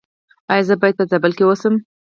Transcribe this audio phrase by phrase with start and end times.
[0.51, 1.73] ایا زه باید په زابل کې اوسم؟